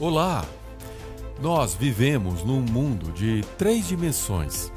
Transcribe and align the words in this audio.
Olá! 0.00 0.46
Nós 1.42 1.74
vivemos 1.74 2.44
num 2.44 2.60
mundo 2.60 3.10
de 3.10 3.42
três 3.58 3.88
dimensões 3.88 4.72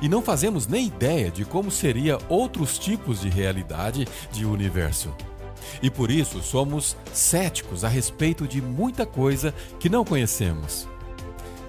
e 0.00 0.08
não 0.08 0.22
fazemos 0.22 0.68
nem 0.68 0.86
ideia 0.86 1.32
de 1.32 1.44
como 1.44 1.68
seria 1.68 2.16
outros 2.28 2.78
tipos 2.78 3.22
de 3.22 3.28
realidade 3.28 4.06
de 4.30 4.46
universo. 4.46 5.12
E 5.82 5.90
por 5.90 6.12
isso 6.12 6.40
somos 6.44 6.96
céticos 7.12 7.82
a 7.82 7.88
respeito 7.88 8.46
de 8.46 8.62
muita 8.62 9.04
coisa 9.04 9.52
que 9.80 9.88
não 9.88 10.04
conhecemos. 10.04 10.88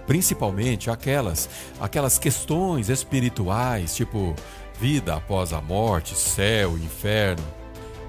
Principalmente 0.05 0.91
aquelas, 0.91 1.50
aquelas 1.80 2.20
questões 2.20 2.89
espirituais, 2.89 3.96
tipo 3.96 4.36
vida 4.80 5.16
após 5.16 5.52
a 5.52 5.60
morte, 5.60 6.16
céu, 6.16 6.78
inferno. 6.78 7.44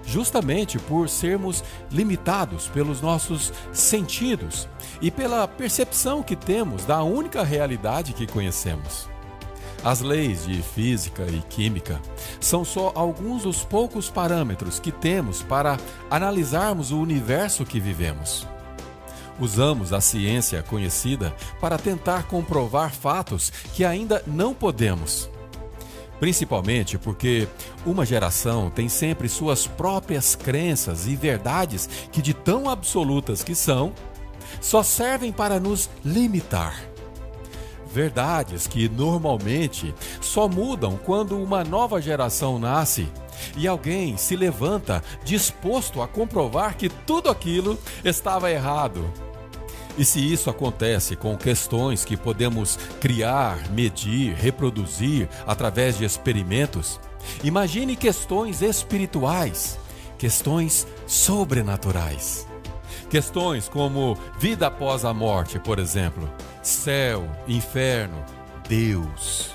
Justamente 0.07 0.79
por 0.79 1.09
sermos 1.09 1.65
limitados 1.91 2.69
pelos 2.69 3.01
nossos 3.01 3.53
sentidos 3.73 4.69
e 5.01 5.11
pela 5.11 5.49
percepção 5.49 6.23
que 6.23 6.37
temos 6.37 6.85
da 6.85 7.03
única 7.03 7.43
realidade 7.43 8.13
que 8.13 8.27
conhecemos. 8.27 9.09
As 9.85 10.01
leis 10.01 10.47
de 10.47 10.63
física 10.63 11.25
e 11.25 11.43
química 11.43 12.01
são 12.41 12.65
só 12.65 12.91
alguns 12.95 13.43
dos 13.43 13.65
poucos 13.65 14.09
parâmetros 14.09 14.79
que 14.81 14.91
temos 14.91 15.43
para 15.43 15.79
analisarmos 16.11 16.91
o 16.91 16.99
universo 16.99 17.67
que 17.67 17.79
vivemos. 17.79 18.47
Usamos 19.39 19.93
a 19.93 20.01
ciência 20.01 20.63
conhecida 20.63 21.35
para 21.61 21.77
tentar 21.77 22.25
comprovar 22.29 22.93
fatos 22.93 23.51
que 23.75 23.85
ainda 23.85 24.23
não 24.27 24.55
podemos. 24.55 25.29
Principalmente 26.21 26.97
porque 26.97 27.49
uma 27.85 28.07
geração 28.07 28.71
tem 28.71 28.89
sempre 28.89 29.29
suas 29.29 29.67
próprias 29.67 30.35
crenças 30.35 31.07
e 31.07 31.17
verdades 31.17 31.89
que, 32.11 32.23
de 32.23 32.33
tão 32.33 32.69
absolutas 32.69 33.43
que 33.43 33.55
são, 33.55 33.93
só 34.61 34.83
servem 34.83 35.33
para 35.33 35.59
nos 35.59 35.91
limitar. 36.05 36.83
Verdades 37.93 38.67
que 38.67 38.89
normalmente 38.89 39.95
só 40.21 40.49
mudam 40.49 40.99
quando 41.05 41.41
uma 41.41 41.63
nova 41.63 42.01
geração 42.01 42.59
nasce 42.59 43.09
e 43.57 43.69
alguém 43.69 44.17
se 44.17 44.35
levanta 44.35 45.03
disposto 45.25 46.03
a 46.03 46.09
comprovar 46.09 46.77
que 46.77 46.89
tudo 46.89 47.31
aquilo 47.31 47.79
estava 48.05 48.51
errado. 48.51 49.09
E 49.97 50.05
se 50.05 50.21
isso 50.21 50.51
acontece 50.51 51.15
com 51.15 51.37
questões 51.37 52.05
que 52.05 52.17
podemos 52.17 52.77
criar, 53.01 53.71
medir, 53.71 54.35
reproduzir 54.35 55.29
através 55.47 55.97
de 55.97 56.05
experimentos, 56.05 57.01
imagine 57.45 57.95
questões 57.95 58.61
espirituais, 58.61 59.79
questões 60.19 60.87
sobrenaturais. 61.07 62.47
Questões 63.09 63.69
como 63.69 64.19
vida 64.39 64.67
após 64.67 65.05
a 65.05 65.15
morte, 65.15 65.61
por 65.61 65.79
exemplo, 65.79 66.29
céu, 66.63 67.29
inferno, 67.47 68.25
Deus. 68.69 69.54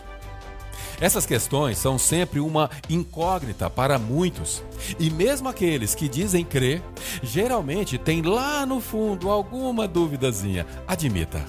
Essas 1.01 1.25
questões 1.25 1.77
são 1.77 1.97
sempre 1.97 2.39
uma 2.39 2.69
incógnita 2.89 3.69
para 3.69 3.97
muitos, 3.97 4.63
e 4.99 5.09
mesmo 5.09 5.47
aqueles 5.47 5.95
que 5.95 6.09
dizem 6.09 6.43
crer, 6.43 6.81
geralmente 7.23 7.97
têm 7.97 8.21
lá 8.21 8.65
no 8.65 8.81
fundo 8.81 9.29
alguma 9.29 9.87
duvidazinha. 9.87 10.65
Admita. 10.87 11.43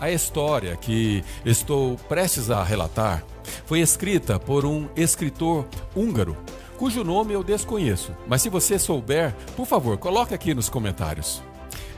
A 0.00 0.10
história 0.10 0.76
que 0.76 1.22
estou 1.44 1.96
prestes 2.08 2.50
a 2.50 2.64
relatar 2.64 3.22
foi 3.66 3.80
escrita 3.80 4.38
por 4.38 4.64
um 4.64 4.88
escritor 4.96 5.66
húngaro 5.94 6.36
cujo 6.80 7.04
nome 7.04 7.34
eu 7.34 7.44
desconheço, 7.44 8.10
mas 8.26 8.40
se 8.40 8.48
você 8.48 8.78
souber, 8.78 9.34
por 9.54 9.66
favor, 9.66 9.98
coloque 9.98 10.32
aqui 10.32 10.54
nos 10.54 10.70
comentários. 10.70 11.42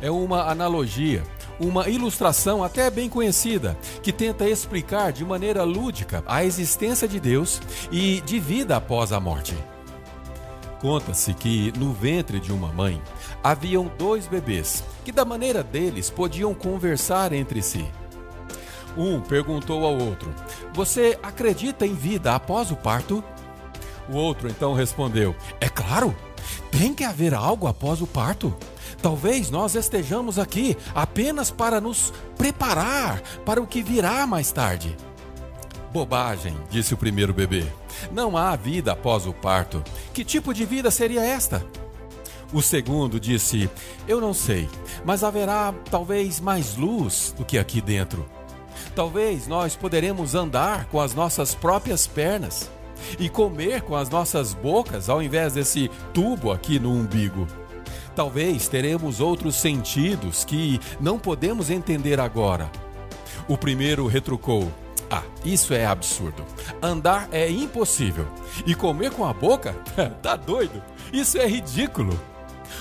É 0.01 0.11
uma 0.11 0.51
analogia, 0.51 1.23
uma 1.63 1.89
ilustração 1.89 2.63
até 2.63 2.91
bem 2.91 3.09
conhecida, 3.09 3.77
que 4.03 4.13
tenta 4.13 4.49
explicar 4.49 5.13
de 5.13 5.25
maneira 5.25 5.63
lúdica 5.63 6.23
a 6.27 6.45
existência 6.45 7.07
de 7.07 7.21
Deus 7.21 7.61
e 7.91 8.21
de 8.23 8.39
vida 8.39 8.77
após 8.77 9.13
a 9.13 9.21
morte. 9.21 9.57
Conta-se 10.81 11.33
que 11.33 11.73
no 11.79 11.93
ventre 11.93 12.41
de 12.41 12.53
uma 12.53 12.73
mãe 12.73 13.01
haviam 13.43 13.91
dois 13.97 14.27
bebês 14.27 14.83
que, 15.05 15.13
da 15.13 15.25
maneira 15.25 15.63
deles, 15.63 16.11
podiam 16.11 16.53
conversar 16.53 17.33
entre 17.33 17.63
si. 17.63 17.87
Um 18.97 19.21
perguntou 19.21 19.87
ao 19.87 19.97
outro: 19.97 20.35
Você 20.75 21.17
acredita 21.23 21.87
em 21.87 21.95
vida 21.95 22.35
após 22.35 22.71
o 22.71 22.77
parto? 22.77 23.23
O 24.09 24.17
outro 24.17 24.49
então 24.49 24.75
respondeu: 24.75 25.37
É 25.61 25.69
claro, 25.69 26.15
tem 26.71 26.93
que 26.93 27.05
haver 27.05 27.33
algo 27.33 27.69
após 27.69 28.03
o 28.03 28.07
parto. 28.07 28.55
Talvez 29.03 29.51
nós 29.51 29.75
estejamos 29.75 30.39
aqui 30.39 30.77
apenas 30.95 31.51
para 31.51 31.81
nos 31.81 32.13
preparar 32.39 33.21
para 33.45 33.61
o 33.61 33.67
que 33.67 33.83
virá 33.83 34.25
mais 34.29 34.53
tarde. 34.53 34.97
Bobagem, 35.93 36.57
disse 36.71 36.95
o 36.95 36.97
primeiro 36.97 37.35
bebê. 37.35 37.67
Não 38.13 38.37
há 38.37 38.55
vida 38.55 38.93
após 38.93 39.27
o 39.27 39.33
parto. 39.33 39.83
Que 40.15 40.25
tipo 40.25 40.55
de 40.55 40.65
vida 40.65 40.89
seria 40.89 41.21
esta? 41.21 41.67
O 42.53 42.63
segundo 42.63 43.19
disse: 43.19 43.69
Eu 44.07 44.21
não 44.21 44.33
sei, 44.33 44.69
mas 45.05 45.25
haverá 45.25 45.75
talvez 45.91 46.39
mais 46.39 46.77
luz 46.77 47.35
do 47.37 47.45
que 47.45 47.59
aqui 47.59 47.81
dentro. 47.81 48.25
Talvez 48.95 49.49
nós 49.49 49.75
poderemos 49.75 50.35
andar 50.37 50.87
com 50.87 51.01
as 51.01 51.13
nossas 51.13 51.55
próprias 51.55 52.07
pernas 52.07 52.71
e 53.19 53.29
comer 53.29 53.83
com 53.83 53.97
as 53.97 54.09
nossas 54.09 54.55
bocas 54.55 55.09
ao 55.09 55.21
invés 55.21 55.55
desse 55.55 55.91
tubo 56.15 56.53
aqui 56.53 56.79
no 56.79 56.93
umbigo. 56.93 57.49
Talvez 58.15 58.69
teremos 58.69 59.21
outros 59.21 59.57
sentidos 59.57 60.45
que 60.45 60.81
não 61.01 61.19
podemos 61.19 61.71
entender 61.71 62.21
agora. 62.21 62.71
O 63.49 63.57
primeiro 63.57 64.07
retrucou: 64.07 64.71
Ah, 65.11 65.23
isso 65.45 65.73
é 65.73 65.87
absurdo. 65.87 66.45
Andar 66.83 67.29
é 67.33 67.51
impossível. 67.51 68.27
E 68.67 68.75
comer 68.75 69.11
com 69.13 69.25
a 69.25 69.33
boca? 69.33 69.75
tá 70.23 70.37
doido? 70.37 70.83
Isso 71.13 71.39
é 71.39 71.47
ridículo. 71.47 72.19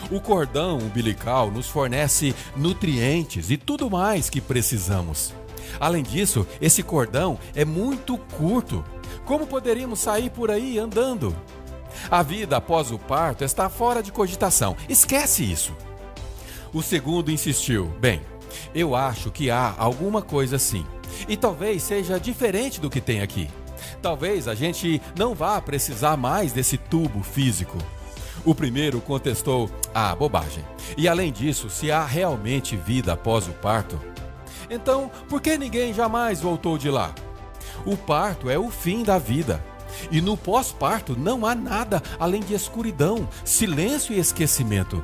O 0.10 0.20
cordão 0.20 0.78
umbilical 0.78 1.52
nos 1.52 1.68
fornece 1.68 2.34
nutrientes 2.56 3.52
e 3.52 3.58
tudo 3.58 3.90
mais 3.90 4.30
que 4.30 4.42
precisamos. 4.42 5.34
Além 5.80 6.04
disso, 6.04 6.46
esse 6.62 6.84
cordão 6.84 7.40
é 7.56 7.64
muito 7.64 8.18
curto 8.18 8.84
como 9.26 9.48
poderíamos 9.48 10.00
sair 10.00 10.30
por 10.30 10.52
aí 10.52 10.78
andando? 10.78 11.36
A 12.10 12.24
vida 12.24 12.58
após 12.58 12.92
o 12.92 13.00
parto 13.00 13.44
está 13.44 13.70
fora 13.70 14.02
de 14.02 14.12
cogitação. 14.12 14.76
Esquece 14.88 15.50
isso. 15.50 15.76
O 16.74 16.82
segundo 16.82 17.32
insistiu: 17.32 17.88
Bem, 18.00 18.22
eu 18.74 18.96
acho 18.96 19.32
que 19.32 19.50
há 19.50 19.76
alguma 19.78 20.22
coisa 20.22 20.56
assim. 20.56 20.86
E 21.28 21.36
talvez 21.36 21.84
seja 21.84 22.20
diferente 22.20 22.80
do 22.80 22.90
que 22.90 23.02
tem 23.02 23.22
aqui. 23.22 23.50
Talvez 24.02 24.48
a 24.48 24.56
gente 24.56 25.02
não 25.18 25.36
vá 25.36 25.60
precisar 25.62 26.18
mais 26.18 26.52
desse 26.52 26.78
tubo 26.78 27.24
físico. 27.24 27.78
O 28.46 28.56
primeiro 28.56 29.00
contestou: 29.02 29.70
Ah, 29.94 30.16
bobagem. 30.16 30.64
E 30.98 31.08
além 31.08 31.32
disso, 31.32 31.70
se 31.70 31.92
há 31.92 32.06
realmente 32.06 32.76
vida 32.76 33.14
após 33.14 33.48
o 33.48 33.52
parto, 33.52 34.00
então 34.70 35.12
por 35.30 35.42
que 35.42 35.58
ninguém 35.58 35.94
jamais 35.94 36.42
voltou 36.42 36.78
de 36.78 36.90
lá? 36.90 37.14
O 37.86 37.98
parto 37.98 38.50
é 38.50 38.58
o 38.58 38.70
fim 38.70 39.04
da 39.04 39.18
vida. 39.18 39.64
E 40.10 40.22
no 40.22 40.36
pós-parto 40.38 41.16
não 41.18 41.46
há 41.46 41.54
nada 41.54 42.02
além 42.20 42.42
de 42.42 42.54
escuridão, 42.54 43.28
silêncio 43.44 44.16
e 44.16 44.20
esquecimento. 44.20 45.02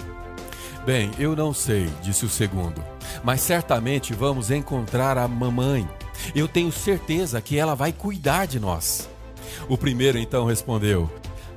Bem, 0.85 1.11
eu 1.19 1.35
não 1.35 1.53
sei, 1.53 1.89
disse 2.01 2.25
o 2.25 2.29
segundo, 2.29 2.81
mas 3.23 3.41
certamente 3.41 4.13
vamos 4.13 4.49
encontrar 4.49 5.17
a 5.17 5.27
mamãe. 5.27 5.87
Eu 6.33 6.47
tenho 6.47 6.71
certeza 6.71 7.41
que 7.41 7.57
ela 7.57 7.75
vai 7.75 7.91
cuidar 7.91 8.45
de 8.45 8.59
nós. 8.59 9.09
O 9.67 9.77
primeiro 9.77 10.17
então 10.17 10.45
respondeu: 10.45 11.09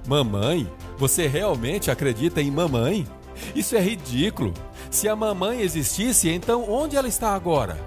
Mamãe? 0.06 0.68
Você 0.98 1.26
realmente 1.26 1.90
acredita 1.90 2.42
em 2.42 2.50
mamãe? 2.50 3.06
Isso 3.54 3.76
é 3.76 3.80
ridículo. 3.80 4.52
Se 4.90 5.08
a 5.08 5.16
mamãe 5.16 5.60
existisse, 5.60 6.28
então 6.28 6.68
onde 6.68 6.96
ela 6.96 7.08
está 7.08 7.34
agora? 7.34 7.78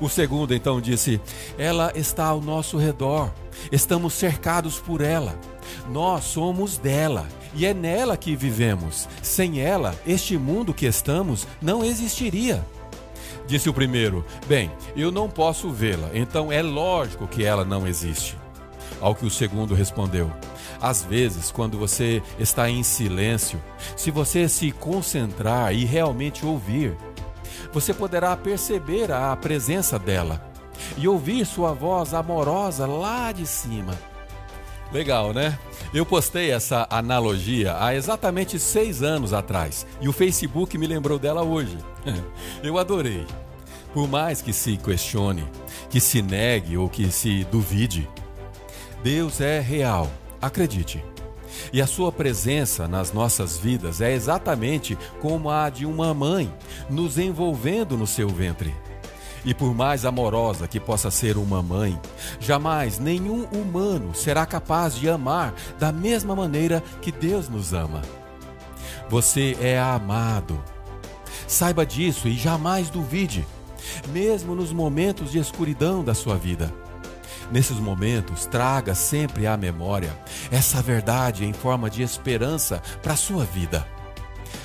O 0.00 0.08
segundo 0.08 0.54
então 0.54 0.80
disse: 0.80 1.20
Ela 1.58 1.92
está 1.94 2.26
ao 2.26 2.40
nosso 2.40 2.78
redor, 2.78 3.30
estamos 3.70 4.14
cercados 4.14 4.78
por 4.78 5.00
ela. 5.00 5.38
Nós 5.88 6.24
somos 6.24 6.78
dela 6.78 7.26
e 7.54 7.66
é 7.66 7.74
nela 7.74 8.16
que 8.16 8.36
vivemos. 8.36 9.08
Sem 9.22 9.60
ela, 9.60 9.94
este 10.06 10.36
mundo 10.36 10.74
que 10.74 10.86
estamos 10.86 11.46
não 11.60 11.84
existiria. 11.84 12.64
Disse 13.46 13.68
o 13.68 13.74
primeiro: 13.74 14.24
Bem, 14.46 14.70
eu 14.96 15.10
não 15.10 15.28
posso 15.28 15.70
vê-la, 15.70 16.10
então 16.14 16.52
é 16.52 16.62
lógico 16.62 17.26
que 17.26 17.44
ela 17.44 17.64
não 17.64 17.86
existe. 17.86 18.38
Ao 19.00 19.14
que 19.14 19.26
o 19.26 19.30
segundo 19.30 19.74
respondeu: 19.74 20.30
Às 20.80 21.02
vezes, 21.02 21.50
quando 21.50 21.78
você 21.78 22.22
está 22.38 22.70
em 22.70 22.82
silêncio, 22.82 23.60
se 23.96 24.10
você 24.10 24.48
se 24.48 24.70
concentrar 24.70 25.74
e 25.74 25.84
realmente 25.84 26.46
ouvir, 26.46 26.96
você 27.72 27.92
poderá 27.92 28.36
perceber 28.36 29.10
a 29.10 29.34
presença 29.36 29.98
dela 29.98 30.49
e 30.96 31.08
ouvir 31.08 31.44
sua 31.46 31.72
voz 31.72 32.14
amorosa 32.14 32.86
lá 32.86 33.32
de 33.32 33.46
cima. 33.46 33.98
Legal, 34.92 35.32
né? 35.32 35.58
Eu 35.94 36.04
postei 36.04 36.50
essa 36.50 36.86
analogia 36.90 37.76
há 37.78 37.94
exatamente 37.94 38.58
seis 38.58 39.02
anos 39.02 39.32
atrás 39.32 39.86
e 40.00 40.08
o 40.08 40.12
Facebook 40.12 40.76
me 40.76 40.86
lembrou 40.86 41.18
dela 41.18 41.42
hoje. 41.42 41.78
Eu 42.62 42.78
adorei. 42.78 43.26
Por 43.92 44.08
mais 44.08 44.40
que 44.40 44.52
se 44.52 44.76
questione, 44.76 45.44
que 45.88 46.00
se 46.00 46.22
negue 46.22 46.76
ou 46.76 46.88
que 46.88 47.10
se 47.10 47.44
duvide, 47.44 48.08
Deus 49.02 49.40
é 49.40 49.58
real, 49.60 50.08
acredite. 50.40 51.02
E 51.72 51.80
a 51.82 51.86
sua 51.86 52.12
presença 52.12 52.86
nas 52.86 53.12
nossas 53.12 53.58
vidas 53.58 54.00
é 54.00 54.12
exatamente 54.12 54.96
como 55.20 55.50
a 55.50 55.68
de 55.68 55.86
uma 55.86 56.14
mãe, 56.14 56.52
nos 56.88 57.18
envolvendo 57.18 57.96
no 57.96 58.06
seu 58.06 58.28
ventre. 58.28 58.74
E 59.44 59.54
por 59.54 59.74
mais 59.74 60.04
amorosa 60.04 60.68
que 60.68 60.78
possa 60.78 61.10
ser 61.10 61.36
uma 61.36 61.62
mãe, 61.62 61.98
jamais 62.38 62.98
nenhum 62.98 63.44
humano 63.44 64.14
será 64.14 64.44
capaz 64.44 64.94
de 64.94 65.08
amar 65.08 65.54
da 65.78 65.90
mesma 65.90 66.36
maneira 66.36 66.82
que 67.00 67.10
Deus 67.10 67.48
nos 67.48 67.72
ama. 67.72 68.02
Você 69.08 69.56
é 69.60 69.78
amado. 69.78 70.62
Saiba 71.46 71.86
disso 71.86 72.28
e 72.28 72.36
jamais 72.36 72.90
duvide, 72.90 73.46
mesmo 74.08 74.54
nos 74.54 74.72
momentos 74.72 75.32
de 75.32 75.38
escuridão 75.38 76.04
da 76.04 76.14
sua 76.14 76.36
vida. 76.36 76.72
Nesses 77.50 77.78
momentos, 77.78 78.46
traga 78.46 78.94
sempre 78.94 79.46
à 79.46 79.56
memória 79.56 80.16
essa 80.52 80.80
verdade 80.80 81.44
em 81.44 81.52
forma 81.52 81.90
de 81.90 82.02
esperança 82.02 82.80
para 83.02 83.14
a 83.14 83.16
sua 83.16 83.44
vida. 83.44 83.84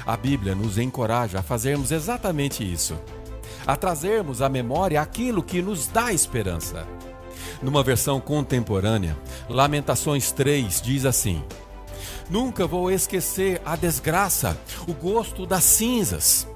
A 0.06 0.16
Bíblia 0.16 0.54
nos 0.54 0.78
encoraja 0.78 1.40
a 1.40 1.44
fazermos 1.44 1.92
exatamente 1.92 2.64
isso 2.64 2.96
a 3.66 3.76
trazermos 3.76 4.42
à 4.42 4.50
memória 4.50 5.02
aquilo 5.02 5.42
que 5.42 5.62
nos 5.62 5.88
dá 5.88 6.14
esperança. 6.14 6.88
Numa 7.62 7.84
versão 7.84 8.20
contemporânea, 8.20 9.18
Lamentações 9.50 10.32
3 10.32 10.82
diz 10.82 11.06
assim: 11.06 11.44
Nunca 12.30 12.68
vou 12.68 12.92
esquecer 12.92 13.62
a 13.66 13.76
desgraça, 13.76 14.58
o 14.88 14.94
gosto 14.94 15.46
das 15.46 15.64
cinzas, 15.64 16.48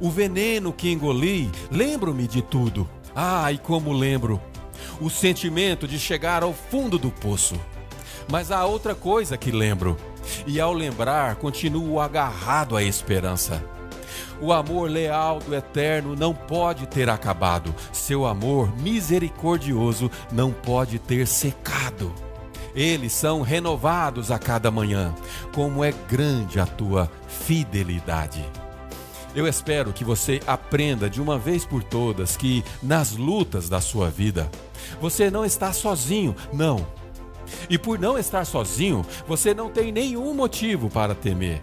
o 0.00 0.10
veneno 0.10 0.72
que 0.72 0.90
engoli, 0.90 1.50
lembro-me 1.70 2.26
de 2.26 2.42
tudo. 2.42 2.88
Ai, 3.14 3.58
como 3.62 3.92
lembro! 3.92 4.40
O 5.00 5.10
sentimento 5.10 5.86
de 5.86 5.98
chegar 5.98 6.42
ao 6.42 6.52
fundo 6.52 6.98
do 6.98 7.10
poço. 7.10 7.58
Mas 8.30 8.50
há 8.50 8.64
outra 8.64 8.94
coisa 8.94 9.36
que 9.36 9.50
lembro, 9.50 9.96
e 10.46 10.60
ao 10.60 10.72
lembrar, 10.72 11.36
continuo 11.36 12.00
agarrado 12.00 12.76
à 12.76 12.82
esperança 12.82 13.62
o 14.40 14.52
amor 14.52 14.90
leal 14.90 15.38
do 15.38 15.54
Eterno 15.54 16.14
não 16.14 16.34
pode 16.34 16.86
ter 16.86 17.08
acabado, 17.08 17.74
seu 17.92 18.26
amor 18.26 18.74
misericordioso 18.80 20.10
não 20.32 20.52
pode 20.52 20.98
ter 20.98 21.26
secado. 21.26 22.12
Eles 22.74 23.12
são 23.12 23.40
renovados 23.40 24.30
a 24.30 24.38
cada 24.38 24.70
manhã. 24.70 25.14
Como 25.54 25.82
é 25.82 25.92
grande 26.08 26.60
a 26.60 26.66
tua 26.66 27.10
fidelidade. 27.26 28.44
Eu 29.34 29.46
espero 29.46 29.92
que 29.92 30.04
você 30.04 30.40
aprenda 30.46 31.08
de 31.08 31.20
uma 31.20 31.38
vez 31.38 31.64
por 31.64 31.82
todas 31.82 32.36
que 32.36 32.62
nas 32.82 33.12
lutas 33.12 33.68
da 33.68 33.80
sua 33.80 34.10
vida, 34.10 34.50
você 35.00 35.30
não 35.30 35.44
está 35.44 35.72
sozinho, 35.72 36.36
não. 36.52 36.86
E 37.68 37.78
por 37.78 37.98
não 37.98 38.18
estar 38.18 38.44
sozinho, 38.44 39.04
você 39.26 39.54
não 39.54 39.70
tem 39.70 39.90
nenhum 39.90 40.34
motivo 40.34 40.90
para 40.90 41.14
temer 41.14 41.62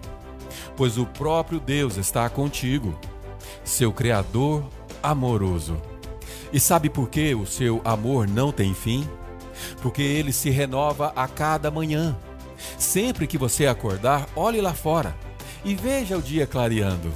pois 0.75 0.97
o 0.97 1.05
próprio 1.05 1.59
Deus 1.59 1.97
está 1.97 2.29
contigo, 2.29 2.97
seu 3.63 3.91
Criador 3.91 4.63
amoroso. 5.01 5.81
E 6.51 6.59
sabe 6.59 6.89
por 6.89 7.09
que 7.09 7.33
o 7.33 7.45
seu 7.45 7.81
amor 7.83 8.27
não 8.27 8.51
tem 8.51 8.73
fim? 8.73 9.07
Porque 9.81 10.01
ele 10.01 10.31
se 10.31 10.49
renova 10.49 11.11
a 11.15 11.27
cada 11.27 11.71
manhã. 11.71 12.15
Sempre 12.77 13.27
que 13.27 13.37
você 13.37 13.65
acordar, 13.67 14.27
olhe 14.35 14.61
lá 14.61 14.73
fora 14.73 15.15
e 15.65 15.75
veja 15.75 16.17
o 16.17 16.21
dia 16.21 16.45
clareando. 16.45 17.11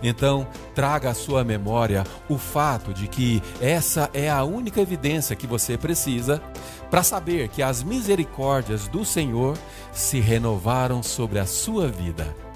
Então, 0.00 0.46
traga 0.74 1.10
à 1.10 1.14
sua 1.14 1.42
memória 1.42 2.04
o 2.28 2.38
fato 2.38 2.94
de 2.94 3.08
que 3.08 3.42
essa 3.60 4.08
é 4.14 4.30
a 4.30 4.44
única 4.44 4.80
evidência 4.80 5.34
que 5.34 5.46
você 5.46 5.76
precisa 5.76 6.40
para 6.88 7.02
saber 7.02 7.48
que 7.48 7.62
as 7.62 7.82
misericórdias 7.82 8.86
do 8.86 9.04
Senhor 9.04 9.58
se 9.92 10.20
renovaram 10.20 11.02
sobre 11.02 11.40
a 11.40 11.46
sua 11.46 11.88
vida 11.88 12.47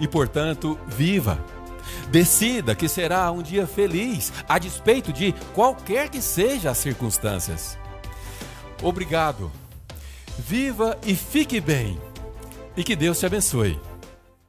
e, 0.00 0.08
portanto, 0.08 0.78
viva. 0.86 1.38
Decida 2.10 2.74
que 2.74 2.88
será 2.88 3.30
um 3.30 3.42
dia 3.42 3.66
feliz, 3.66 4.32
a 4.48 4.58
despeito 4.58 5.12
de 5.12 5.32
qualquer 5.54 6.08
que 6.08 6.20
seja 6.20 6.70
as 6.70 6.78
circunstâncias. 6.78 7.78
Obrigado. 8.82 9.50
Viva 10.38 10.98
e 11.04 11.14
fique 11.14 11.60
bem. 11.60 11.98
E 12.76 12.82
que 12.82 12.96
Deus 12.96 13.18
te 13.18 13.26
abençoe. 13.26 13.78